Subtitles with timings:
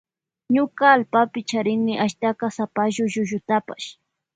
[0.55, 3.87] Ñuka allpapi charini ashtaka sapallu chukllutapash.